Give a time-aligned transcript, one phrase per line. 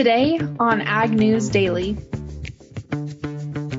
[0.00, 1.94] Today on Ag News Daily.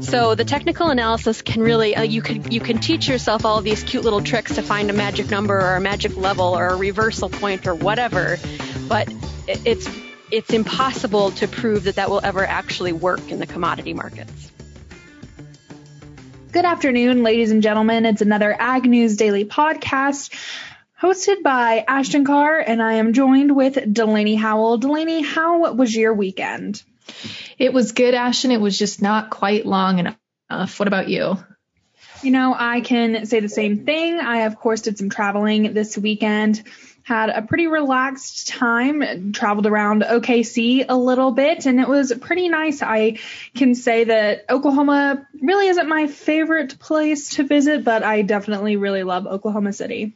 [0.02, 3.82] So the technical analysis can really uh, you can you can teach yourself all these
[3.82, 7.28] cute little tricks to find a magic number or a magic level or a reversal
[7.28, 8.38] point or whatever,
[8.88, 9.12] but
[9.48, 9.90] it's
[10.30, 14.52] it's impossible to prove that that will ever actually work in the commodity markets.
[16.52, 18.06] Good afternoon, ladies and gentlemen.
[18.06, 20.30] It's another Ag News Daily podcast
[21.02, 24.78] hosted by Ashton Carr, and I am joined with Delaney Howell.
[24.78, 26.84] Delaney, how was your weekend?
[27.58, 28.52] It was good, Ashton.
[28.52, 30.80] It was just not quite long enough.
[30.80, 31.38] What about you?
[32.22, 34.20] You know, I can say the same thing.
[34.20, 36.62] I, of course, did some traveling this weekend.
[37.02, 42.48] Had a pretty relaxed time, traveled around OKC a little bit, and it was pretty
[42.48, 42.84] nice.
[42.84, 43.18] I
[43.56, 49.02] can say that Oklahoma really isn't my favorite place to visit, but I definitely really
[49.02, 50.14] love Oklahoma City.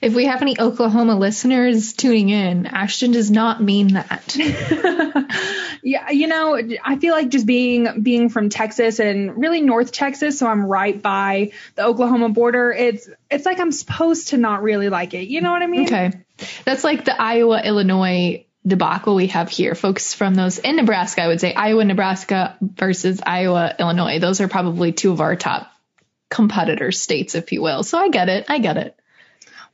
[0.00, 4.36] If we have any Oklahoma listeners tuning in, Ashton does not mean that.
[5.82, 10.38] yeah, you know, I feel like just being being from Texas and really North Texas,
[10.38, 12.72] so I'm right by the Oklahoma border.
[12.72, 15.28] It's it's like I'm supposed to not really like it.
[15.28, 15.86] You know what I mean?
[15.86, 16.12] Okay.
[16.64, 19.74] That's like the Iowa Illinois debacle we have here.
[19.74, 24.18] Folks from those in Nebraska, I would say Iowa, Nebraska versus Iowa, Illinois.
[24.18, 25.70] Those are probably two of our top
[26.28, 27.82] competitor states, if you will.
[27.82, 28.46] So I get it.
[28.48, 28.99] I get it.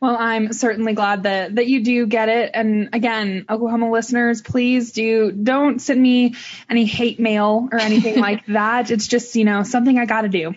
[0.01, 2.51] Well, I'm certainly glad that that you do get it.
[2.53, 6.35] And again, Oklahoma listeners, please do don't send me
[6.69, 8.91] any hate mail or anything like that.
[8.91, 10.55] It's just, you know, something I got to do.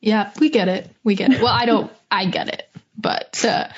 [0.00, 0.90] Yeah, we get it.
[1.04, 1.40] We get it.
[1.40, 2.68] Well, I don't I get it.
[2.96, 3.68] But uh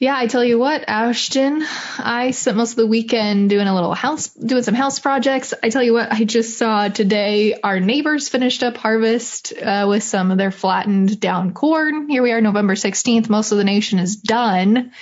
[0.00, 1.62] yeah, I tell you what, Ashton,
[1.98, 5.52] I spent most of the weekend doing a little house, doing some house projects.
[5.62, 10.02] I tell you what, I just saw today our neighbors finished up harvest uh, with
[10.02, 12.08] some of their flattened down corn.
[12.08, 13.28] Here we are, November 16th.
[13.28, 14.92] Most of the nation is done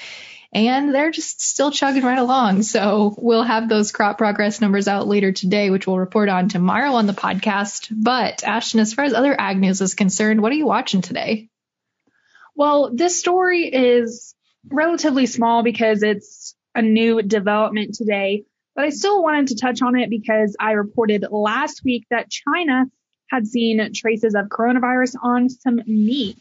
[0.53, 2.63] and they're just still chugging right along.
[2.65, 6.95] So we'll have those crop progress numbers out later today, which we'll report on tomorrow
[6.95, 7.87] on the podcast.
[7.93, 11.51] But Ashton, as far as other ag news is concerned, what are you watching today?
[12.57, 14.35] Well, this story is
[14.69, 19.97] relatively small because it's a new development today, but I still wanted to touch on
[19.99, 22.85] it because I reported last week that China
[23.31, 26.41] had seen traces of coronavirus on some meat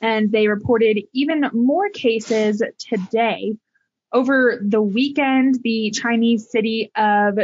[0.00, 3.56] and they reported even more cases today.
[4.12, 7.38] Over the weekend, the Chinese city of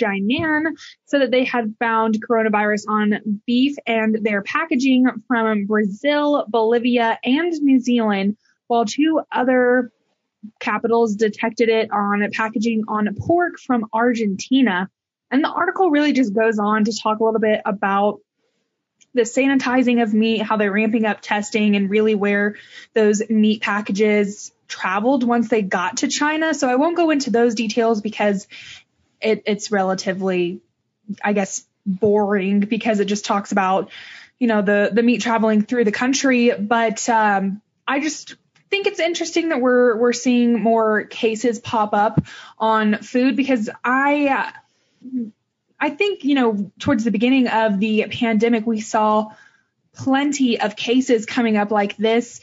[0.00, 0.72] Jinan
[1.04, 7.52] said that they had found coronavirus on beef and their packaging from Brazil, Bolivia, and
[7.60, 8.36] New Zealand
[8.72, 9.92] while two other
[10.58, 14.88] capitals detected it on packaging on pork from Argentina.
[15.30, 18.20] And the article really just goes on to talk a little bit about
[19.12, 22.56] the sanitizing of meat, how they're ramping up testing and really where
[22.94, 26.54] those meat packages traveled once they got to China.
[26.54, 28.48] So I won't go into those details because
[29.20, 30.62] it, it's relatively,
[31.22, 33.90] I guess, boring because it just talks about,
[34.38, 36.52] you know, the, the meat traveling through the country.
[36.58, 38.36] But, um, I just
[38.72, 42.24] think it's interesting that we're we're seeing more cases pop up
[42.58, 44.50] on food because I
[45.78, 49.28] I think you know towards the beginning of the pandemic we saw
[49.94, 52.40] plenty of cases coming up like this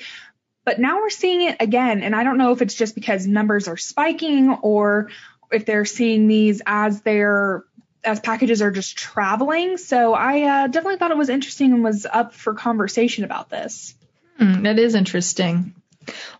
[0.66, 3.68] but now we're seeing it again and I don't know if it's just because numbers
[3.68, 5.10] are spiking or
[5.52, 7.66] if they're seeing these as they're
[8.04, 12.06] as packages are just traveling so I uh, definitely thought it was interesting and was
[12.06, 13.96] up for conversation about this.
[14.38, 15.74] Hmm, that is interesting.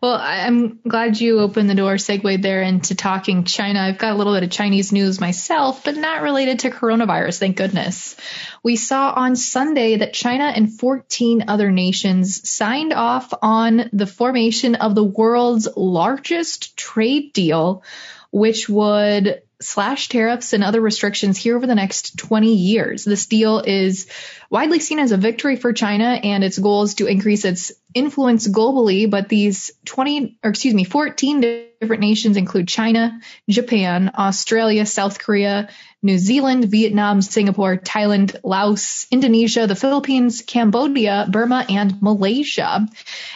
[0.02, 3.80] Well, I'm glad you opened the door, segued there into talking China.
[3.80, 7.58] I've got a little bit of Chinese news myself, but not related to coronavirus, thank
[7.58, 8.16] goodness.
[8.64, 14.76] We saw on Sunday that China and 14 other nations signed off on the formation
[14.76, 17.84] of the world's largest trade deal,
[18.32, 23.04] which would slash tariffs and other restrictions here over the next 20 years.
[23.04, 24.08] This deal is
[24.50, 28.48] widely seen as a victory for China and its goal is to increase its influence
[28.48, 29.10] globally.
[29.10, 33.20] But these 20, or excuse me, 14 different nations include China,
[33.50, 35.70] Japan, Australia, South Korea,
[36.02, 42.88] New Zealand, Vietnam, Singapore, Thailand, Laos, Indonesia, the Philippines, Cambodia, Burma, and Malaysia.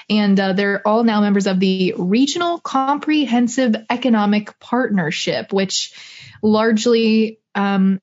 [0.09, 5.93] And uh, they're all now members of the Regional Comprehensive Economic Partnership, which
[6.41, 7.99] largely um,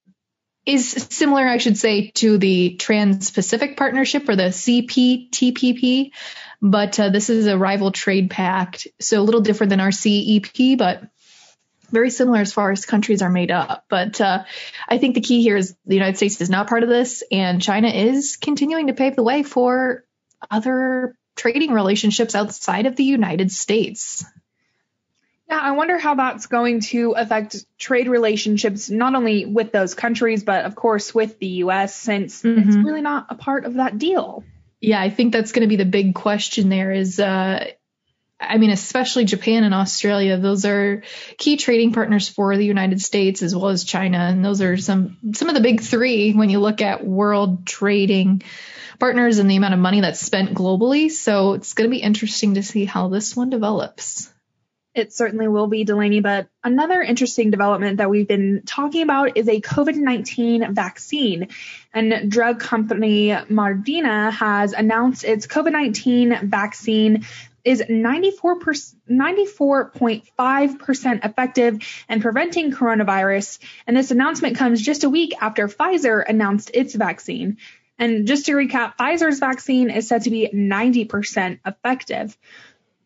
[0.67, 6.11] is similar, I should say, to the Trans-Pacific Partnership or the CPTPP,
[6.61, 11.03] but uh, this is a rival trade pact, so a little different than RCEP, but
[11.91, 13.85] very similar as far as countries are made up.
[13.89, 14.45] But uh,
[14.89, 17.61] I think the key here is the United States is not part of this, and
[17.61, 20.05] China is continuing to pave the way for
[20.51, 24.25] other trading relationships outside of the United States.
[25.51, 30.45] Yeah, I wonder how that's going to affect trade relationships, not only with those countries,
[30.45, 32.69] but of course with the U.S., since mm-hmm.
[32.69, 34.45] it's really not a part of that deal.
[34.81, 37.65] Yeah, I think that's going to be the big question there is, uh,
[38.39, 41.03] I mean, especially Japan and Australia, those are
[41.37, 44.19] key trading partners for the United States as well as China.
[44.19, 48.45] And those are some, some of the big three when you look at world trading
[49.01, 51.11] partners and the amount of money that's spent globally.
[51.11, 54.33] So it's going to be interesting to see how this one develops.
[54.93, 56.21] It certainly will be, Delaney.
[56.21, 61.49] But another interesting development that we've been talking about is a COVID 19 vaccine.
[61.95, 67.25] And drug company Moderna has announced its COVID 19 vaccine
[67.65, 71.79] is 94 94.5% effective
[72.09, 73.61] in preventing coronavirus.
[73.87, 77.59] And this announcement comes just a week after Pfizer announced its vaccine.
[77.99, 82.35] And just to recap, Pfizer's vaccine is said to be 90% effective.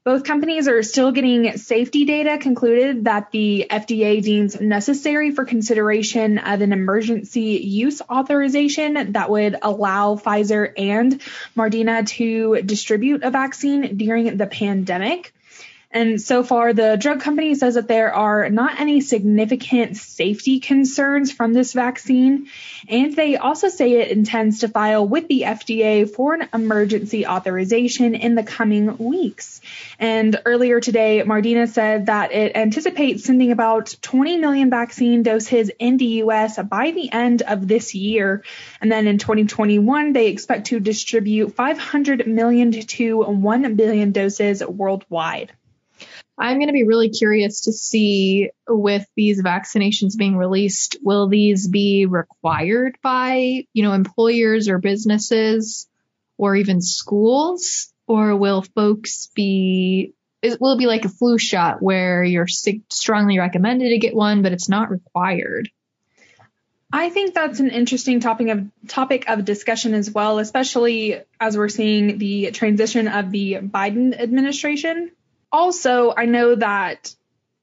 [0.04, 6.36] Both companies are still getting safety data concluded that the FDA deems necessary for consideration
[6.36, 11.22] of an emergency use authorization that would allow Pfizer and
[11.56, 15.33] Moderna to distribute a vaccine during the pandemic.
[15.94, 21.30] And so far, the drug company says that there are not any significant safety concerns
[21.30, 22.48] from this vaccine.
[22.88, 28.16] And they also say it intends to file with the FDA for an emergency authorization
[28.16, 29.60] in the coming weeks.
[30.00, 35.96] And earlier today, Moderna said that it anticipates sending about 20 million vaccine doses in
[35.96, 36.58] the U.S.
[36.60, 38.42] by the end of this year.
[38.80, 45.52] And then in 2021, they expect to distribute 500 million to 1 billion doses worldwide.
[46.36, 51.68] I'm going to be really curious to see with these vaccinations being released, will these
[51.68, 55.88] be required by, you know, employers or businesses
[56.36, 57.92] or even schools?
[58.06, 63.90] Or will folks be, will it be like a flu shot where you're strongly recommended
[63.90, 65.70] to get one, but it's not required?
[66.92, 71.68] I think that's an interesting topic of topic of discussion as well, especially as we're
[71.68, 75.10] seeing the transition of the Biden administration
[75.54, 77.14] also, I know that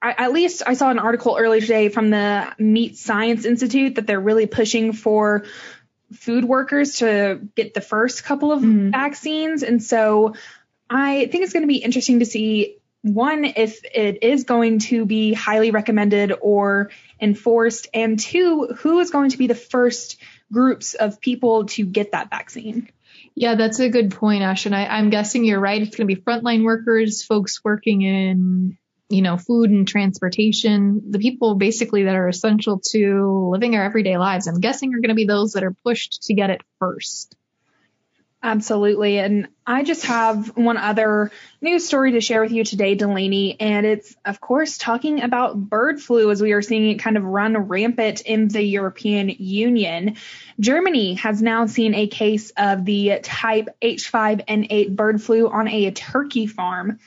[0.02, 4.08] I, at least I saw an article earlier today from the Meat Science Institute that
[4.08, 5.44] they're really pushing for
[6.14, 8.92] food workers to get the first couple of mm-hmm.
[8.92, 9.62] vaccines.
[9.62, 10.36] And so
[10.90, 15.06] I think it's going to be interesting to see one, if it is going to
[15.06, 20.18] be highly recommended or enforced, and two, who is going to be the first
[20.52, 22.90] groups of people to get that vaccine.
[23.36, 24.66] Yeah, that's a good point, Ash.
[24.66, 25.82] And I, am guessing you're right.
[25.82, 28.78] It's going to be frontline workers, folks working in,
[29.10, 34.18] you know, food and transportation, the people basically that are essential to living our everyday
[34.18, 34.48] lives.
[34.48, 37.36] I'm guessing are going to be those that are pushed to get it first.
[38.44, 39.20] Absolutely.
[39.20, 43.56] And I just have one other news story to share with you today, Delaney.
[43.60, 47.24] And it's, of course, talking about bird flu as we are seeing it kind of
[47.24, 50.16] run rampant in the European Union.
[50.60, 56.48] Germany has now seen a case of the type H5N8 bird flu on a turkey
[56.48, 57.00] farm.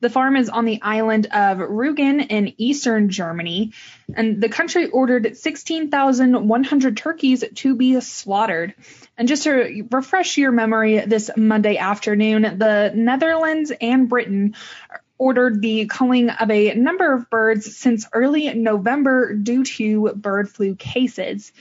[0.00, 3.72] The farm is on the island of Rügen in eastern Germany,
[4.14, 8.74] and the country ordered 16,100 turkeys to be slaughtered.
[9.16, 14.54] And just to refresh your memory this Monday afternoon, the Netherlands and Britain
[15.16, 20.74] ordered the culling of a number of birds since early November due to bird flu
[20.74, 21.52] cases.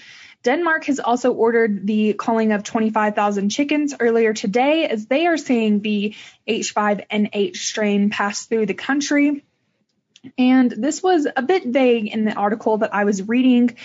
[0.44, 5.80] Denmark has also ordered the culling of 25,000 chickens earlier today as they are seeing
[5.80, 6.16] the
[6.48, 9.44] H5N8 strain pass through the country.
[10.38, 13.78] And this was a bit vague in the article that I was reading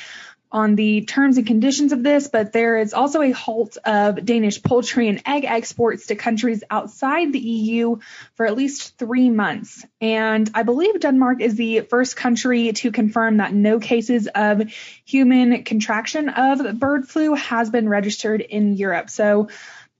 [0.50, 4.62] on the terms and conditions of this, but there is also a halt of Danish
[4.62, 7.96] poultry and egg exports to countries outside the EU
[8.34, 9.84] for at least three months.
[10.00, 14.72] And I believe Denmark is the first country to confirm that no cases of
[15.04, 19.10] human contraction of bird flu has been registered in Europe.
[19.10, 19.48] So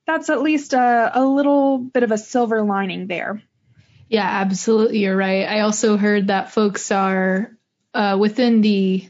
[0.06, 3.42] that's at least a, a little bit of a silver lining there.
[4.08, 5.00] Yeah, absolutely.
[5.00, 5.46] You're right.
[5.46, 7.52] I also heard that folks are
[7.92, 9.06] uh, within the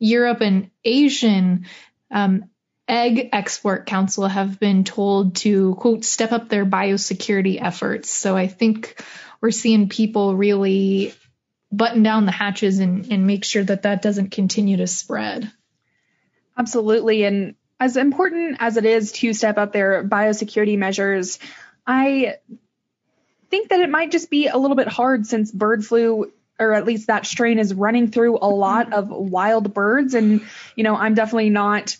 [0.00, 1.66] Europe and Asian
[2.10, 2.50] um,
[2.88, 8.10] Egg Export Council have been told to, quote, step up their biosecurity efforts.
[8.10, 9.00] So I think
[9.40, 11.14] we're seeing people really
[11.70, 15.52] button down the hatches and, and make sure that that doesn't continue to spread.
[16.58, 17.22] Absolutely.
[17.22, 21.38] And as important as it is to step up their biosecurity measures,
[21.86, 22.36] I
[23.50, 26.84] think that it might just be a little bit hard since bird flu or at
[26.84, 30.14] least that strain is running through a lot of wild birds.
[30.14, 30.42] And,
[30.76, 31.96] you know, I'm definitely not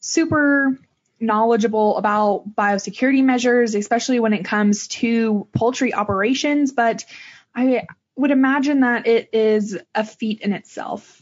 [0.00, 0.78] super
[1.20, 6.72] knowledgeable about biosecurity measures, especially when it comes to poultry operations.
[6.72, 7.04] But
[7.54, 7.86] I,
[8.16, 11.20] would imagine that it is a feat in itself.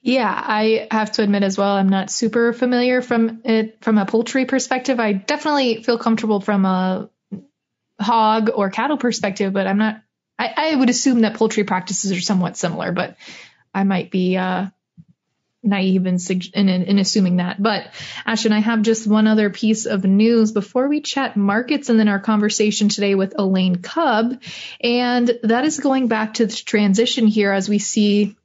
[0.00, 4.06] Yeah, I have to admit as well, I'm not super familiar from it from a
[4.06, 5.00] poultry perspective.
[5.00, 7.10] I definitely feel comfortable from a
[8.00, 10.02] hog or cattle perspective, but I'm not.
[10.38, 13.16] I, I would assume that poultry practices are somewhat similar, but
[13.74, 14.66] I might be uh,
[15.62, 16.18] naive in,
[16.54, 17.60] in, in, assuming that.
[17.60, 17.88] But
[18.24, 22.08] Ashton, I have just one other piece of news before we chat markets and then
[22.08, 24.40] our conversation today with Elaine Kub.
[24.80, 28.36] And that is going back to the transition here as we see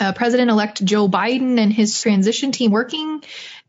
[0.00, 3.22] uh, President elect Joe Biden and his transition team working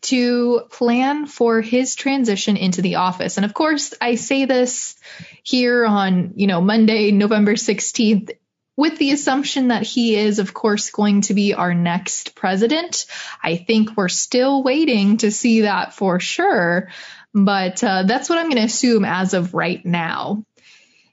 [0.05, 3.37] to plan for his transition into the office.
[3.37, 4.95] And of course, I say this
[5.43, 8.31] here on, you know, Monday, November 16th
[8.77, 13.05] with the assumption that he is, of course, going to be our next president.
[13.41, 16.89] I think we're still waiting to see that for sure,
[17.33, 20.43] but uh, that's what I'm going to assume as of right now.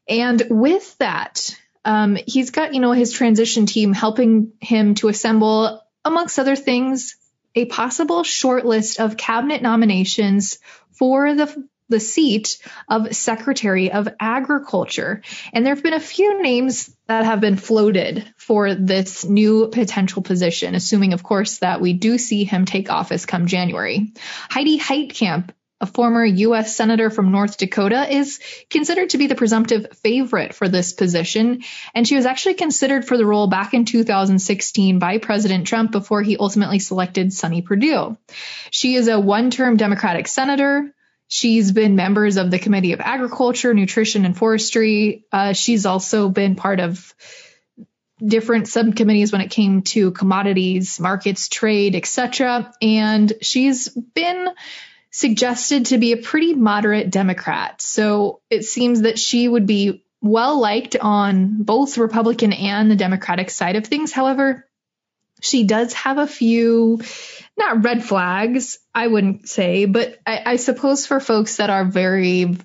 [0.09, 5.83] And with that, um, he's got, you know, his transition team helping him to assemble,
[6.05, 7.17] amongst other things,
[7.55, 10.59] a possible short list of cabinet nominations
[10.93, 15.23] for the the seat of Secretary of Agriculture.
[15.53, 20.23] And there have been a few names that have been floated for this new potential
[20.23, 24.13] position, assuming, of course, that we do see him take office come January.
[24.49, 25.51] Heidi Heitkamp
[25.83, 26.77] a former U.S.
[26.77, 31.65] Senator from North Dakota, is considered to be the presumptive favorite for this position.
[31.93, 36.23] And she was actually considered for the role back in 2016 by President Trump before
[36.23, 38.17] he ultimately selected Sonny Perdue.
[38.71, 40.95] She is a one term Democratic senator.
[41.27, 45.25] She's been members of the Committee of Agriculture, Nutrition, and Forestry.
[45.33, 47.13] Uh, she's also been part of
[48.25, 52.73] different subcommittees when it came to commodities, markets, trade, etc.
[52.81, 54.49] And she's been
[55.13, 57.81] suggested to be a pretty moderate Democrat.
[57.81, 63.51] So it seems that she would be well liked on both Republican and the Democratic
[63.51, 64.11] side of things.
[64.11, 64.67] However,
[65.43, 67.03] she does have a few,
[67.59, 72.57] not red flags, I wouldn't say, but I, I suppose for folks that are very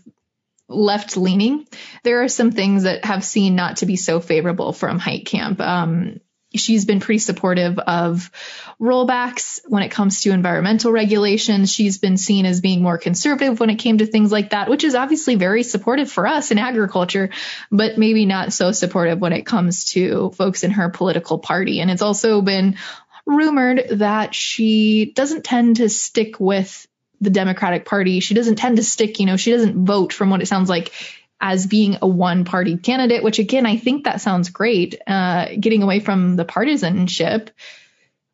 [0.70, 1.66] left leaning,
[2.04, 5.60] there are some things that have seen not to be so favorable from Heitkamp.
[5.60, 6.20] Um,
[6.56, 8.32] she's been pretty supportive of
[8.80, 11.72] rollbacks when it comes to environmental regulations.
[11.72, 14.84] She's been seen as being more conservative when it came to things like that, which
[14.84, 17.30] is obviously very supportive for us in agriculture,
[17.72, 21.82] but maybe not so supportive when it comes to folks in her political party.
[21.82, 22.78] And it's also been
[23.26, 26.88] rumored that she doesn't tend to stick with
[27.20, 28.20] the Democratic Party.
[28.20, 30.94] She doesn't tend to stick, you know, she doesn't vote from what it sounds like
[31.40, 35.84] as being a one party candidate, which again, I think that sounds great, uh, getting
[35.84, 37.52] away from the partisanship.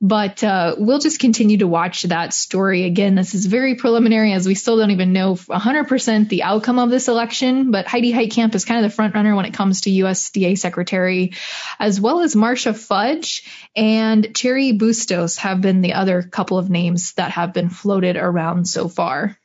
[0.06, 2.84] But uh, we'll just continue to watch that story.
[2.84, 6.90] Again, this is very preliminary as we still don't even know 100% the outcome of
[6.90, 7.72] this election.
[7.72, 11.32] But Heidi Heitkamp is kind of the front runner when it comes to USDA Secretary,
[11.80, 17.14] as well as Marcia Fudge and Cheri Bustos have been the other couple of names
[17.14, 19.38] that have been floated around so far.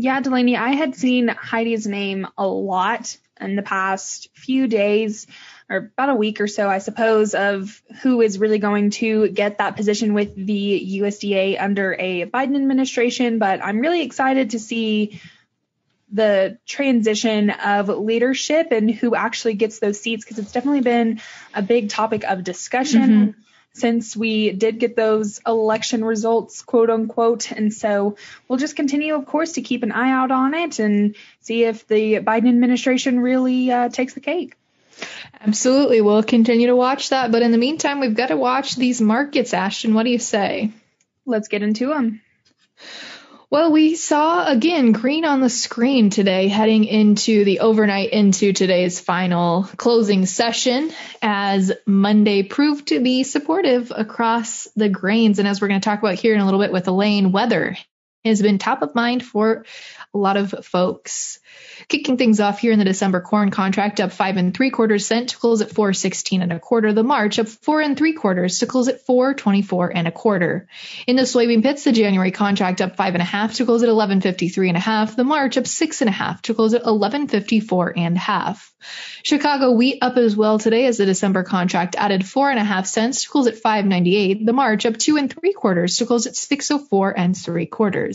[0.00, 5.26] Yeah, Delaney, I had seen Heidi's name a lot in the past few days
[5.68, 9.58] or about a week or so, I suppose, of who is really going to get
[9.58, 13.38] that position with the USDA under a Biden administration.
[13.38, 15.20] But I'm really excited to see
[16.10, 21.20] the transition of leadership and who actually gets those seats because it's definitely been
[21.52, 23.02] a big topic of discussion.
[23.02, 23.40] Mm-hmm
[23.72, 27.52] since we did get those election results, quote unquote.
[27.52, 28.16] And so
[28.48, 31.86] we'll just continue, of course, to keep an eye out on it and see if
[31.86, 34.56] the Biden administration really uh, takes the cake.
[35.40, 36.00] Absolutely.
[36.00, 37.32] We'll continue to watch that.
[37.32, 39.94] But in the meantime, we've got to watch these markets, Ashton.
[39.94, 40.72] What do you say?
[41.24, 42.20] Let's get into them.
[43.50, 49.00] Well, we saw again green on the screen today heading into the overnight into today's
[49.00, 55.40] final closing session as Monday proved to be supportive across the grains.
[55.40, 57.76] And as we're going to talk about here in a little bit with Elaine, weather
[58.24, 59.64] has been top of mind for
[60.12, 61.38] a lot of folks.
[61.88, 65.30] Kicking things off here in the December corn contract up five and three quarters cent
[65.30, 66.92] to close at 416 and a quarter.
[66.92, 70.68] The March up four and three quarters to close at 424 and a quarter.
[71.06, 73.86] In the soybean pits, the January contract up five and a half to close at
[73.86, 75.16] 1153 and a half.
[75.16, 78.74] The March up six and a half to close at 1154 and a half.
[79.22, 82.86] Chicago wheat up as well today as the December contract added four and a half
[82.86, 84.44] cents to close at 598.
[84.44, 88.09] The March up two and three quarters to close at 604 and three quarters.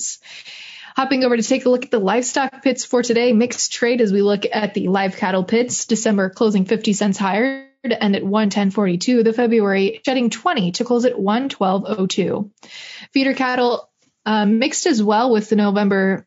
[0.95, 4.13] Hopping over to take a look at the livestock pits for today, mixed trade as
[4.13, 5.85] we look at the live cattle pits.
[5.85, 9.23] December closing 50 cents higher and at 110.42.
[9.23, 12.49] The February shedding 20 to close at 112.02.
[13.11, 13.89] Feeder cattle
[14.25, 16.25] uh, mixed as well with the November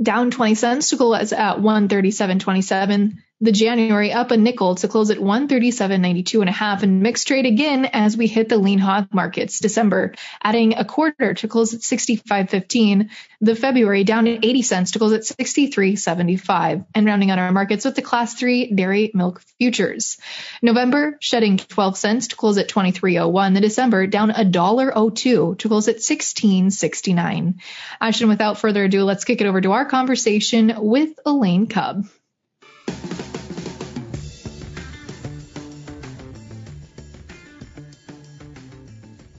[0.00, 3.14] down 20 cents to close at 137.27.
[3.42, 7.44] the January up a nickel to close at 137.92 and a half and mixed trade
[7.44, 11.80] again as we hit the lean hog markets December, adding a quarter to close at
[11.80, 13.10] 65.15.
[13.40, 17.84] The February down at 80 cents to close at 63.75 and rounding out our markets
[17.84, 20.18] with the class 3 dairy milk futures.
[20.62, 23.54] November shedding 12 cents to close at 23.01.
[23.54, 27.54] The December down a dollar 02 to close at 16.69.
[28.00, 32.08] Ashton, without further ado, let's kick it over to our conversation with Elaine Kub.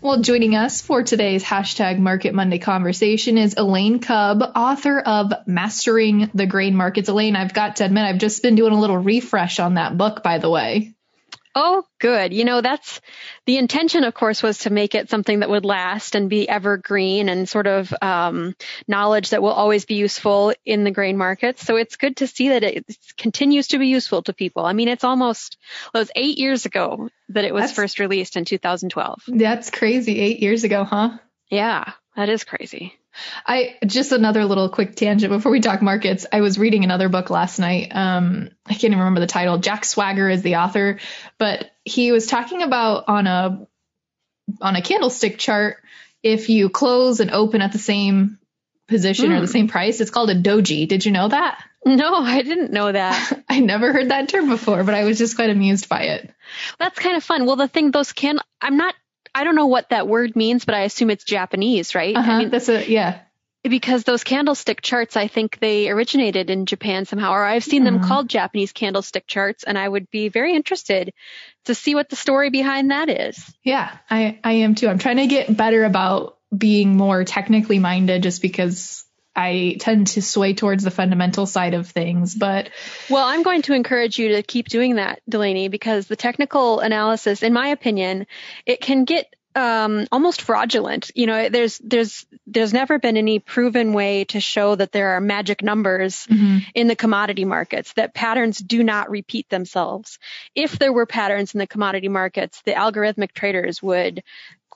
[0.04, 6.30] Well, joining us for today's hashtag Market Monday conversation is Elaine Kub, author of Mastering
[6.34, 7.08] the Grain Markets.
[7.08, 10.22] Elaine, I've got to admit, I've just been doing a little refresh on that book,
[10.22, 10.93] by the way.
[11.56, 12.34] Oh, good.
[12.34, 13.00] You know, that's
[13.46, 17.30] the intention, of course, was to make it something that would last and be evergreen
[17.30, 18.56] and sort of um,
[18.88, 21.64] knowledge that will always be useful in the grain markets.
[21.64, 24.66] So it's good to see that it continues to be useful to people.
[24.66, 25.58] I mean, it's almost,
[25.94, 29.22] well, it was eight years ago that it was that's, first released in 2012.
[29.28, 30.20] That's crazy.
[30.20, 31.20] Eight years ago, huh?
[31.50, 32.98] Yeah, that is crazy.
[33.46, 36.26] I just another little quick tangent before we talk markets.
[36.32, 37.92] I was reading another book last night.
[37.94, 39.58] Um, I can't even remember the title.
[39.60, 41.00] Jack Schwager is the author,
[41.38, 43.68] but he was talking about on a
[44.62, 45.78] on a candlestick chart
[46.22, 48.40] if you close and open at the same
[48.88, 49.38] position mm.
[49.38, 49.52] or the hmm.
[49.52, 50.88] same price, it's called a doji.
[50.88, 51.64] Did you know that?
[51.86, 53.44] No, I didn't know that.
[53.50, 56.34] I never heard that term before, but I was just quite amused by it.
[56.80, 57.46] That's kind of fun.
[57.46, 58.96] Well, the thing, those can, I'm not
[59.36, 62.16] I don't know what that word means, but I assume it's Japanese, right?
[62.16, 63.22] Uh-huh, I mean, that's a yeah.
[63.64, 68.00] Because those candlestick charts, I think they originated in Japan somehow, or I've seen them
[68.00, 68.08] mm-hmm.
[68.08, 71.14] called Japanese candlestick charts, and I would be very interested
[71.66, 73.42] to see what the story behind that is.
[73.64, 74.90] Yeah, I, I am too.
[74.90, 80.22] I'm trying to get better about being more technically minded just because I tend to
[80.22, 82.70] sway towards the fundamental side of things, but
[83.10, 87.42] well, I'm going to encourage you to keep doing that, Delaney, because the technical analysis,
[87.42, 88.28] in my opinion,
[88.66, 91.12] it can get um, almost fraudulent.
[91.16, 95.22] You know, there's there's there's never been any proven way to show that there are
[95.22, 96.60] magic numbers mm-hmm.
[96.74, 100.20] in the commodity markets that patterns do not repeat themselves.
[100.56, 104.24] If there were patterns in the commodity markets, the algorithmic traders would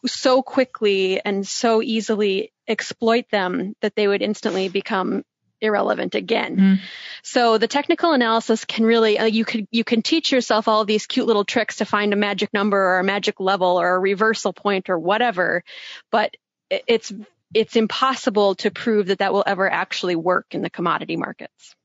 [0.06, 5.24] so quickly and so easily exploit them that they would instantly become
[5.62, 6.58] irrelevant again.
[6.58, 6.80] Mm.
[7.24, 11.08] So the technical analysis can really uh, you could you can teach yourself all these
[11.08, 14.54] cute little tricks to find a magic number or a magic level or a reversal
[14.54, 15.64] point or whatever,
[16.12, 16.36] but
[16.70, 17.12] it's
[17.54, 21.76] it's impossible to prove that that will ever actually work in the commodity markets.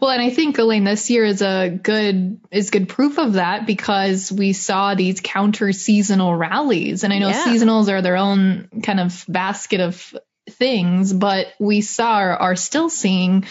[0.00, 3.66] Well, and I think Elaine, this year is a good is good proof of that
[3.66, 7.44] because we saw these counter seasonal rallies, and I know yeah.
[7.44, 10.16] seasonals are their own kind of basket of
[10.50, 13.46] things, but we saw or are still seeing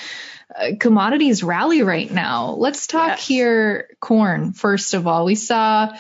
[0.56, 2.52] uh, commodities rally right now.
[2.52, 3.28] Let's talk yes.
[3.28, 5.26] here corn first of all.
[5.26, 5.94] We saw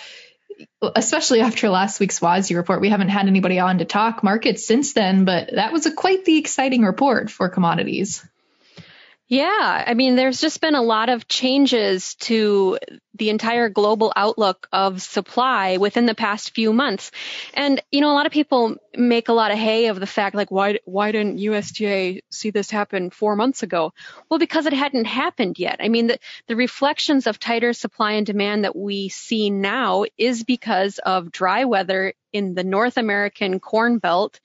[0.95, 4.93] especially after last week's WASDE report, we haven't had anybody on to talk markets since
[4.93, 8.25] then, but that was a quite the exciting report for commodities.
[9.29, 12.79] Yeah, I mean, there's just been a lot of changes to
[13.15, 17.11] the entire global outlook of supply within the past few months.
[17.53, 20.33] And, you know, a lot of people make a lot of hay of the fact,
[20.33, 23.91] like, why, why didn't USDA see this happen four months ago?
[24.29, 25.79] Well, because it hadn't happened yet.
[25.81, 30.45] I mean, the, the reflections of tighter supply and demand that we see now is
[30.45, 34.39] because of dry weather in the North American corn belt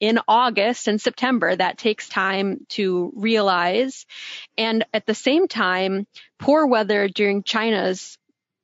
[0.00, 1.54] in August and September.
[1.54, 4.06] That takes time to realize.
[4.56, 6.06] And at the same time,
[6.38, 8.18] poor weather during China's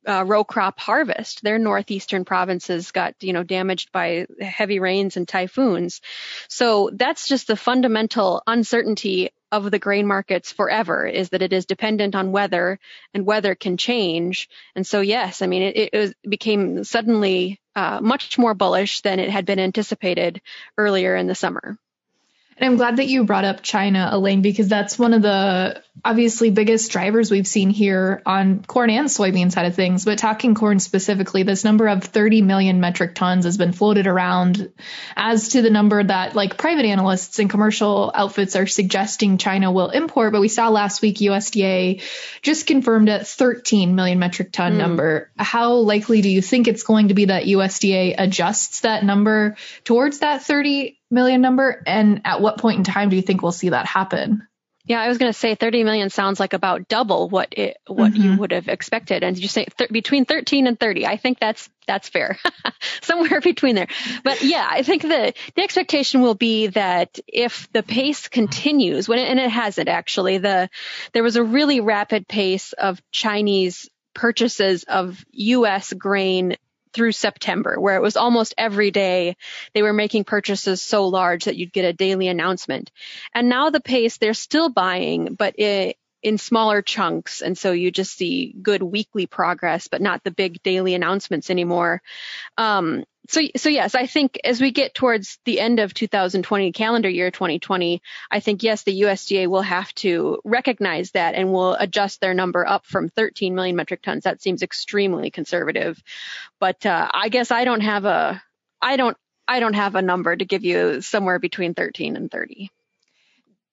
[0.07, 1.43] uh, row crop harvest.
[1.43, 6.01] Their northeastern provinces got, you know, damaged by heavy rains and typhoons.
[6.49, 11.65] So that's just the fundamental uncertainty of the grain markets forever is that it is
[11.65, 12.79] dependent on weather
[13.13, 14.49] and weather can change.
[14.75, 19.19] And so, yes, I mean, it, it was, became suddenly uh, much more bullish than
[19.19, 20.41] it had been anticipated
[20.77, 21.77] earlier in the summer.
[22.57, 26.49] And I'm glad that you brought up China, Elaine, because that's one of the obviously
[26.49, 30.05] biggest drivers we've seen here on corn and soybean side of things.
[30.05, 34.71] But talking corn specifically, this number of 30 million metric tons has been floated around
[35.15, 39.89] as to the number that like private analysts and commercial outfits are suggesting China will
[39.89, 40.33] import.
[40.33, 42.01] But we saw last week USDA
[42.41, 44.77] just confirmed a 13 million metric ton mm.
[44.77, 45.31] number.
[45.37, 50.19] How likely do you think it's going to be that USDA adjusts that number towards
[50.19, 51.81] that 30 million number?
[51.85, 54.47] And at what point in time do you think we'll see that happen?
[54.85, 58.11] Yeah, I was going to say 30 million sounds like about double what it, what
[58.11, 58.21] mm-hmm.
[58.21, 59.23] you would have expected.
[59.23, 61.05] And you say th- between 13 and 30.
[61.05, 62.37] I think that's that's fair.
[63.01, 63.87] Somewhere between there.
[64.25, 69.19] But yeah, I think the the expectation will be that if the pace continues, when
[69.19, 70.69] it, and it hasn't actually, the
[71.13, 76.57] there was a really rapid pace of Chinese purchases of US grain
[76.93, 79.35] through September, where it was almost every day
[79.73, 82.91] they were making purchases so large that you'd get a daily announcement.
[83.33, 87.41] And now the pace, they're still buying, but it, in smaller chunks.
[87.41, 92.01] And so you just see good weekly progress, but not the big daily announcements anymore.
[92.57, 97.09] Um, so, so yes, I think as we get towards the end of 2020, calendar
[97.09, 102.19] year 2020, I think yes, the USDA will have to recognize that and will adjust
[102.19, 104.25] their number up from 13 million metric tons.
[104.25, 106.01] That seems extremely conservative,
[106.59, 108.41] but uh, I guess I don't have a,
[108.81, 109.15] I don't,
[109.47, 112.71] I don't have a number to give you somewhere between 13 and 30.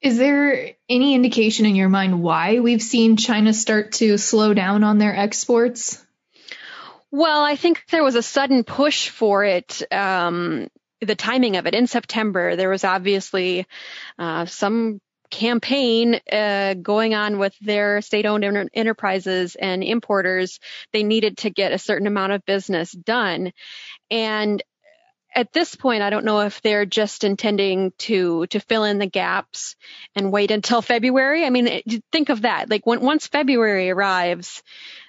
[0.01, 4.83] Is there any indication in your mind why we've seen China start to slow down
[4.85, 6.03] on their exports?
[7.13, 9.83] Well, I think there was a sudden push for it.
[9.93, 10.69] Um,
[11.01, 13.67] the timing of it in September, there was obviously
[14.19, 20.61] uh, some campaign uh, going on with their state-owned enterprises and importers.
[20.93, 23.53] They needed to get a certain amount of business done,
[24.11, 24.63] and
[25.33, 29.07] at this point, I don't know if they're just intending to to fill in the
[29.07, 29.77] gaps
[30.17, 31.45] and wait until February.
[31.47, 32.69] I mean, think of that.
[32.69, 34.63] Like when, once February arrives,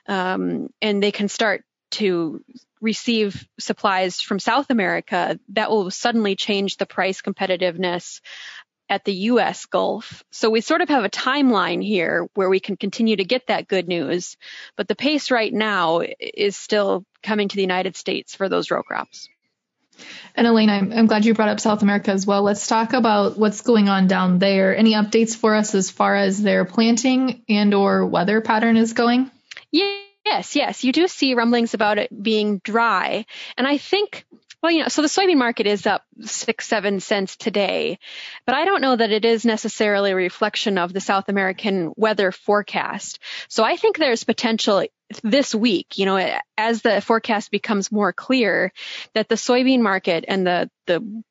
[0.08, 2.44] um, and they can start to
[2.82, 8.22] receive supplies from South America, that will suddenly change the price competitiveness
[8.90, 9.68] at the U.S.
[9.68, 10.24] Gulf.
[10.32, 13.70] So we sort of have a timeline here where we can continue to get that
[13.70, 14.36] good news,
[14.76, 18.84] but the pace right now is still coming to the United States for those row
[18.84, 19.30] crops.
[20.36, 22.44] And Elaine, I'm, I'm glad you brought up South America as well.
[22.44, 24.76] Let's talk about what's going on down there.
[24.76, 29.32] Any updates for us as far as their planting and or weather pattern is going?
[30.26, 33.26] Yes, yes, you do see rumblings about it being dry.
[33.58, 34.26] And I think
[34.62, 37.98] well, you know, so the soybean market is up six, seven cents today,
[38.46, 42.32] but I don't know that it is necessarily a reflection of the South American weather
[42.32, 43.20] forecast.
[43.48, 44.86] So I think there's potential
[45.24, 48.72] this week, you know, as the forecast becomes more clear
[49.16, 51.24] that the soybean market and the, the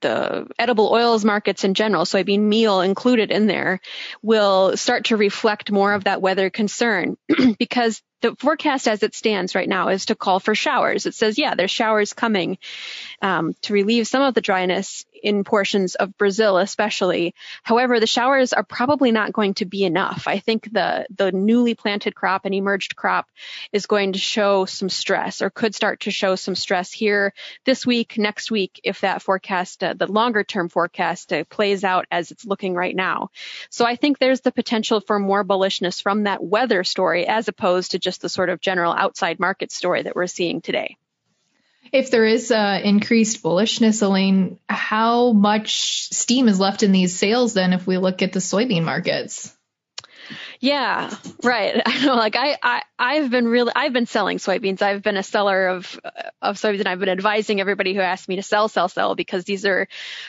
[0.00, 3.78] the edible oils markets in general, soybean meal included in there,
[4.20, 7.16] will start to reflect more of that weather concern
[7.58, 11.06] because the forecast as it stands right now is to call for showers.
[11.06, 12.58] It says, yeah, there's showers coming
[13.20, 17.34] um, to relieve some of the dryness in portions of Brazil, especially.
[17.62, 20.24] However, the showers are probably not going to be enough.
[20.26, 23.28] I think the the newly planted crop and emerged crop
[23.72, 27.32] is going to show some stress, or could start to show some stress here
[27.64, 32.06] this week, next week, if that forecast, uh, the longer term forecast, uh, plays out
[32.10, 33.30] as it's looking right now.
[33.70, 37.92] So I think there's the potential for more bullishness from that weather story as opposed
[37.92, 40.96] to just just the sort of general outside market story that we're seeing today.
[41.92, 47.54] If there is uh, increased bullishness, Elaine, how much steam is left in these sales
[47.54, 49.56] then if we look at the soybean markets?
[50.62, 51.82] Yeah, right.
[51.86, 52.14] I know.
[52.14, 54.80] Like I, I, I've been really, I've been selling soybeans.
[54.80, 55.98] I've been a seller of
[56.40, 59.44] of soybeans, and I've been advising everybody who asks me to sell, sell, sell because
[59.44, 59.88] these are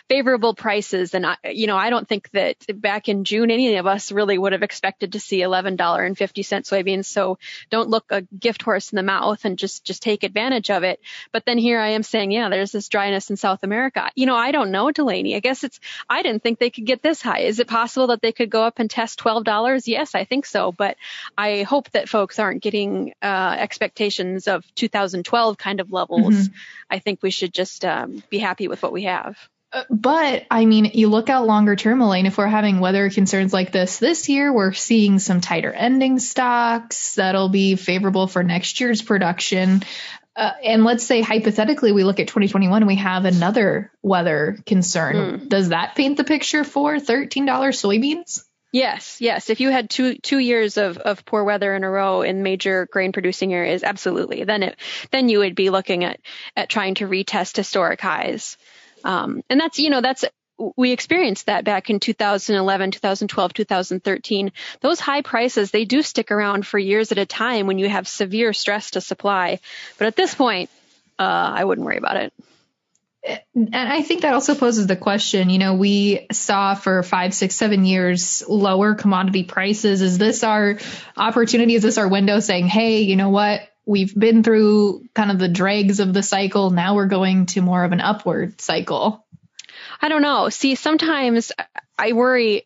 [0.09, 1.13] favorable prices.
[1.13, 4.35] And I, you know, I don't think that back in June any of us really
[4.39, 7.05] would have expected to see eleven dollar and fifty cent soybeans.
[7.05, 7.37] So
[7.69, 10.99] don't look a gift horse in the mouth and just just take advantage of it.
[11.31, 14.09] But then here I am saying, yeah, there's this dryness in South America.
[14.15, 15.35] You know, I don't know, Delaney.
[15.35, 17.41] I guess it's I didn't think they could get this high.
[17.41, 19.87] Is it possible that they could go up and test twelve dollars?
[19.87, 20.95] Yes, I I think so, but
[21.37, 26.33] I hope that folks aren't getting uh, expectations of 2012 kind of levels.
[26.33, 26.53] Mm-hmm.
[26.89, 29.37] I think we should just um, be happy with what we have.
[29.73, 33.51] Uh, but I mean, you look out longer term, Elaine, if we're having weather concerns
[33.51, 38.79] like this this year, we're seeing some tighter ending stocks that'll be favorable for next
[38.79, 39.83] year's production.
[40.37, 45.15] Uh, and let's say hypothetically we look at 2021 and we have another weather concern.
[45.15, 45.49] Mm.
[45.49, 48.45] Does that paint the picture for $13 soybeans?
[48.73, 49.51] Yes, yes.
[49.51, 52.87] If you had two two years of, of poor weather in a row in major
[52.91, 54.45] grain producing areas, absolutely.
[54.45, 54.79] Then it
[55.11, 56.19] then you would be looking at
[56.55, 58.57] at trying to retest historic highs.
[59.03, 60.25] Um, and that's you know that's
[60.75, 64.51] we experienced that back in 2011, 2012, 2013.
[64.81, 68.07] Those high prices, they do stick around for years at a time when you have
[68.07, 69.59] severe stress to supply.
[69.99, 70.71] But at this point,
[71.19, 72.33] uh, I wouldn't worry about it
[73.25, 77.55] and I think that also poses the question, you know, we saw for five, six,
[77.55, 80.01] seven years lower commodity prices.
[80.01, 80.77] Is this our
[81.15, 81.75] opportunity?
[81.75, 83.61] Is this our window saying, hey, you know what?
[83.85, 86.69] We've been through kind of the dregs of the cycle.
[86.69, 89.25] Now we're going to more of an upward cycle.
[90.01, 90.49] I don't know.
[90.49, 91.51] See, sometimes
[91.97, 92.65] I worry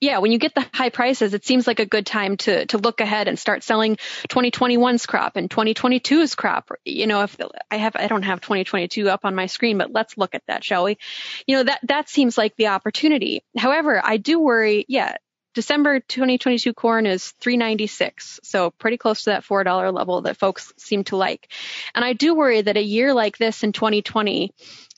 [0.00, 2.78] yeah, when you get the high prices, it seems like a good time to to
[2.78, 3.96] look ahead and start selling
[4.28, 6.70] 2021's crop and 2022's crop.
[6.84, 7.36] You know, if
[7.70, 10.64] I have I don't have 2022 up on my screen, but let's look at that,
[10.64, 10.98] shall we?
[11.46, 13.42] You know, that that seems like the opportunity.
[13.56, 15.16] However, I do worry, yeah,
[15.54, 21.04] December 2022 corn is 396, so pretty close to that $4 level that folks seem
[21.04, 21.48] to like.
[21.94, 24.52] And I do worry that a year like this in 2020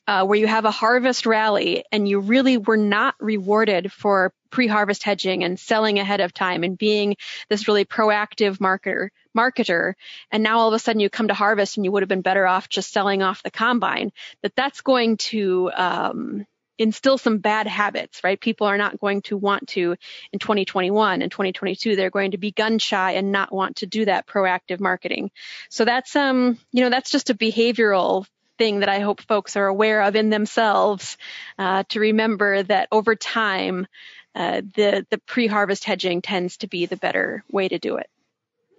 [0.07, 5.03] uh, where you have a harvest rally and you really were not rewarded for pre-harvest
[5.03, 7.17] hedging and selling ahead of time and being
[7.49, 9.95] this really proactive marketer marketer
[10.31, 12.23] and now all of a sudden you come to harvest and you would have been
[12.23, 14.11] better off just selling off the combine
[14.43, 16.47] that that's going to um,
[16.79, 18.41] instill some bad habits, right?
[18.41, 19.97] People are not going to want to
[20.33, 21.97] in 2021 and 2022.
[21.97, 25.31] They're going to be gun shy and not want to do that proactive marketing.
[25.71, 28.27] So that's, um, you know, that's just a behavioral
[28.59, 31.17] thing that I hope folks are aware of in themselves
[31.59, 33.87] uh, to remember that over time,
[34.35, 38.09] uh, the the pre-harvest hedging tends to be the better way to do it.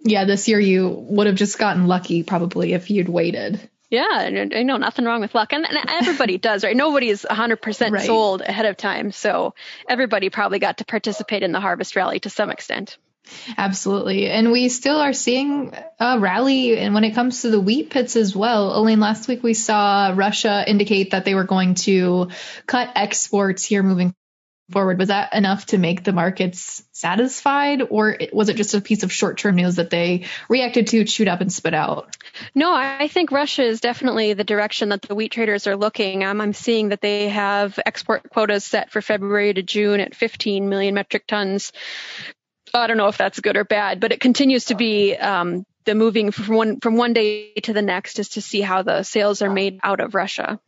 [0.04, 3.68] Yeah, this year you would have just gotten lucky probably if you'd waited.
[3.90, 4.30] Yeah, I
[4.62, 6.76] know nothing wrong with luck, and, and everybody does, right?
[6.76, 8.06] Nobody is 100% right.
[8.06, 9.54] sold ahead of time, so
[9.88, 12.98] everybody probably got to participate in the harvest rally to some extent.
[13.56, 14.28] Absolutely.
[14.28, 18.16] And we still are seeing a rally and when it comes to the wheat pits
[18.16, 18.76] as well.
[18.76, 22.28] Elaine, last week we saw Russia indicate that they were going to
[22.66, 24.14] cut exports here moving
[24.70, 24.98] forward.
[24.98, 29.12] Was that enough to make the markets satisfied or was it just a piece of
[29.12, 32.14] short-term news that they reacted to, chewed up and spit out?
[32.54, 36.24] No, I think Russia is definitely the direction that the wheat traders are looking.
[36.24, 40.68] Um, I'm seeing that they have export quotas set for February to June at 15
[40.68, 41.72] million metric tons
[42.74, 45.94] I don't know if that's good or bad, but it continues to be um, the
[45.94, 49.42] moving from one from one day to the next is to see how the sales
[49.42, 50.60] are made out of Russia.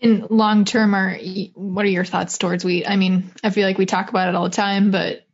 [0.00, 1.16] In long term, are
[1.54, 2.86] what are your thoughts towards wheat?
[2.86, 5.26] I mean, I feel like we talk about it all the time, but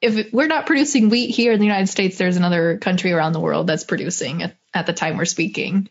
[0.00, 3.40] if we're not producing wheat here in the United States, there's another country around the
[3.40, 5.88] world that's producing at, at the time we're speaking.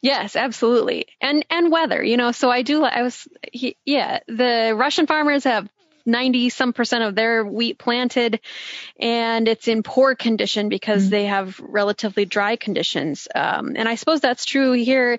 [0.00, 1.06] Yes, absolutely.
[1.20, 5.68] And and weather, you know, so I do I was yeah, the Russian farmers have
[6.04, 8.40] 90 some percent of their wheat planted
[8.98, 11.10] and it's in poor condition because mm-hmm.
[11.10, 13.28] they have relatively dry conditions.
[13.34, 15.18] Um, and I suppose that's true here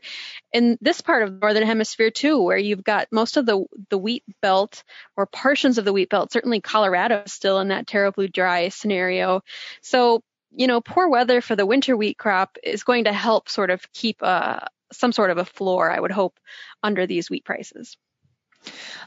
[0.53, 3.97] in this part of the northern hemisphere too, where you've got most of the the
[3.97, 4.83] wheat belt
[5.17, 6.31] or portions of the wheat belt.
[6.31, 9.41] Certainly, Colorado is still in that terribly dry scenario.
[9.81, 13.71] So, you know, poor weather for the winter wheat crop is going to help sort
[13.71, 16.39] of keep a, uh, some sort of a floor, I would hope,
[16.83, 17.97] under these wheat prices.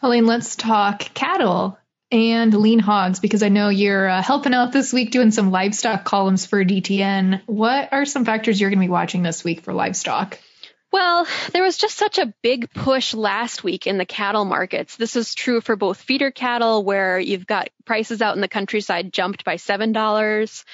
[0.02, 1.78] Elaine, let's talk cattle
[2.12, 6.04] and lean hogs because I know you're uh, helping out this week doing some livestock
[6.04, 7.42] columns for DTN.
[7.46, 10.38] What are some factors you're going to be watching this week for livestock?
[10.96, 14.96] Well, there was just such a big push last week in the cattle markets.
[14.96, 19.12] This is true for both feeder cattle, where you've got prices out in the countryside
[19.12, 20.64] jumped by $7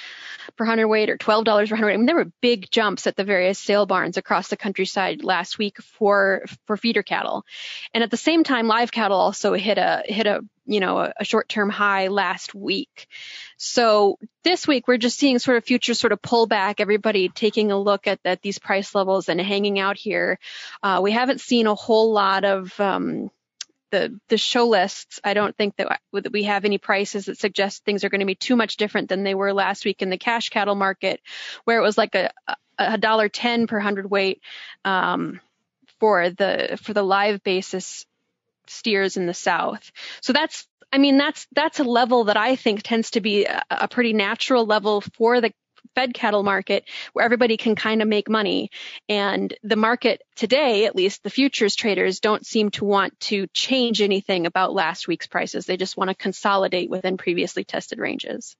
[0.57, 1.95] per hundredweight or $12 per hundredweight.
[1.95, 5.59] I mean, there were big jumps at the various sale barns across the countryside last
[5.59, 7.45] week for, for feeder cattle.
[7.93, 11.13] And at the same time, live cattle also hit a, hit a, you know, a,
[11.21, 13.07] a short-term high last week.
[13.57, 17.73] So this week we're just seeing sort of futures sort of pull back, everybody taking
[17.73, 20.39] a look at, at these price levels and hanging out here.
[20.83, 23.31] Uh, we haven't seen a whole lot of, um,
[23.93, 26.01] the the show lists, I don't think that
[26.33, 29.23] we have any prices that suggest things are going to be too much different than
[29.23, 31.21] they were last week in the cash cattle market,
[31.65, 32.31] where it was like a
[32.79, 34.41] a dollar ten per hundredweight
[34.85, 35.41] um,
[36.01, 38.07] for the for the live basis
[38.67, 39.91] steers in the south.
[40.21, 43.63] So that's I mean that's that's a level that I think tends to be a,
[43.71, 45.53] a pretty natural level for the
[45.95, 48.71] fed cattle market where everybody can kind of make money.
[49.09, 54.01] And the market today, at least the futures traders don't seem to want to change
[54.01, 55.67] anything about last week's prices.
[55.67, 58.57] They just want to consolidate within previously tested ranges.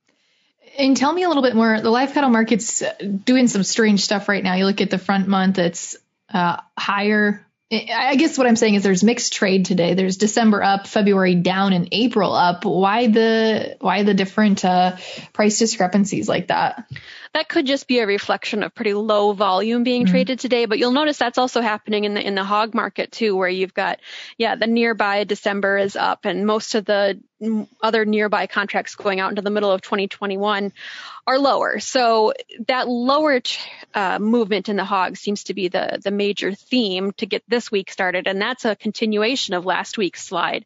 [0.79, 1.81] And tell me a little bit more.
[1.81, 2.83] The live cattle market's
[3.25, 4.55] doing some strange stuff right now.
[4.55, 5.97] You look at the front month, it's
[6.33, 9.95] uh, higher I guess what I'm saying is there's mixed trade today.
[9.95, 12.67] There's December up, February down, and April up.
[12.67, 14.97] Why the why the different uh,
[15.33, 16.87] price discrepancies like that?
[17.35, 20.11] That could just be a reflection of pretty low volume being mm-hmm.
[20.11, 20.67] traded today.
[20.67, 23.75] But you'll notice that's also happening in the in the hog market too, where you've
[23.75, 24.01] got
[24.37, 27.21] yeah the nearby December is up, and most of the
[27.83, 30.73] other nearby contracts going out into the middle of 2021
[31.27, 31.81] are lower.
[31.81, 32.35] So
[32.67, 33.41] that lower
[33.95, 37.71] uh, movement in the hog seems to be the the major theme to get this
[37.71, 40.65] week started, and that's a continuation of last week's slide.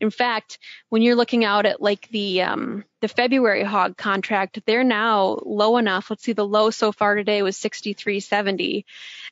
[0.00, 4.84] In fact, when you're looking out at like the um, the February hog contract, they're
[4.84, 8.84] now low enough Let's see, the low so far today was 63.70,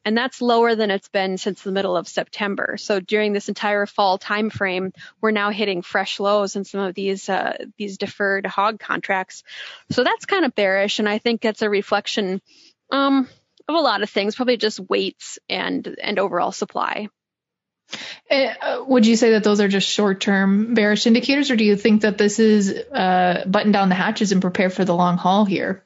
[0.04, 2.76] and that's lower than it's been since the middle of September.
[2.76, 6.94] So during this entire fall time frame, we're now hitting fresh lows in some of
[6.94, 9.42] these uh, these deferred hog contracts.
[9.90, 12.40] So that's kind of bearish, and I think it's a reflection
[12.90, 13.28] um,
[13.68, 17.08] of a lot of things, probably just weights and and overall supply.
[18.30, 22.02] Uh, would you say that those are just short-term bearish indicators, or do you think
[22.02, 25.84] that this is uh, button down the hatches and prepare for the long haul here?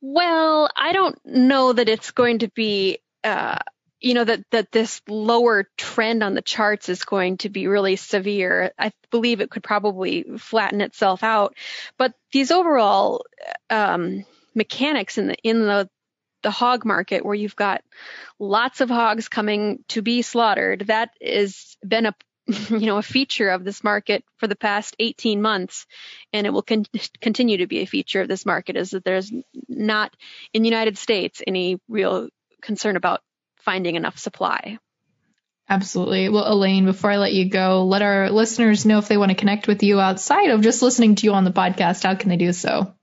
[0.00, 3.58] Well, I don't know that it's going to be, uh,
[4.00, 7.96] you know, that that this lower trend on the charts is going to be really
[7.96, 8.72] severe.
[8.78, 11.56] I believe it could probably flatten itself out,
[11.98, 13.24] but these overall
[13.70, 15.88] um, mechanics in the in the
[16.42, 17.82] the hog market where you've got
[18.38, 20.82] lots of hogs coming to be slaughtered.
[20.88, 22.14] That has been a
[22.70, 25.86] you know a feature of this market for the past 18 months
[26.32, 26.86] and it will con-
[27.20, 29.32] continue to be a feature of this market is that there's
[29.68, 30.14] not
[30.52, 32.28] in the United States any real
[32.62, 33.20] concern about
[33.58, 34.78] finding enough supply.
[35.68, 36.28] Absolutely.
[36.28, 39.36] Well, Elaine, before I let you go, let our listeners know if they want to
[39.36, 42.04] connect with you outside of just listening to you on the podcast.
[42.04, 42.94] How can they do so?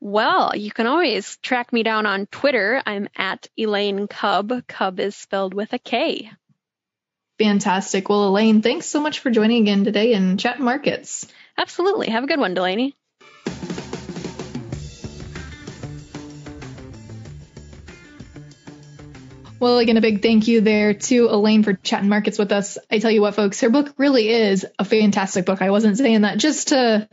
[0.00, 2.80] Well, you can always track me down on Twitter.
[2.86, 4.64] I'm at Elaine Kub.
[4.68, 6.30] Cub is spelled with a K.
[7.38, 8.08] Fantastic.
[8.08, 11.26] Well, Elaine, thanks so much for joining again today in Chat Markets.
[11.56, 12.08] Absolutely.
[12.10, 12.96] Have a good one, Delaney.
[19.60, 22.78] Well, again, a big thank you there to Elaine for chatting markets with us.
[22.90, 25.62] I tell you what, folks, her book really is a fantastic book.
[25.62, 27.08] I wasn't saying that just to,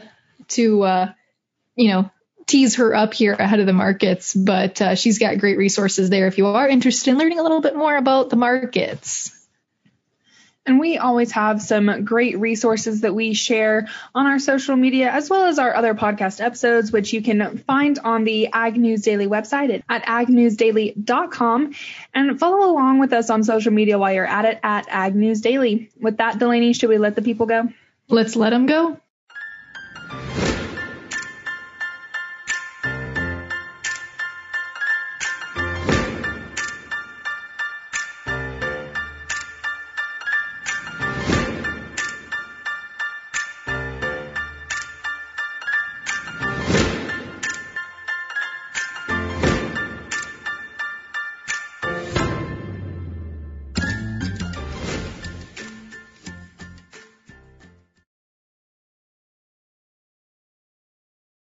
[0.50, 1.14] to, uh,
[1.76, 2.12] you know,
[2.46, 6.28] tease her up here ahead of the markets, but uh, she's got great resources there
[6.28, 9.35] if you are interested in learning a little bit more about the markets.
[10.66, 15.30] And we always have some great resources that we share on our social media as
[15.30, 19.28] well as our other podcast episodes, which you can find on the Ag News Daily
[19.28, 21.74] website at, agnewsdaily.com
[22.16, 25.42] and follow along with us on social media while you're at it at Ag News
[25.42, 25.92] Daily.
[26.00, 27.70] With that, Delaney, should we let the people go?
[28.08, 29.00] Let's let them go.